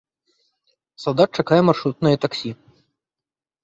Салдат 1.03 1.29
чакае 1.43 1.61
маршрутнае 1.71 2.15
таксі. 2.27 2.51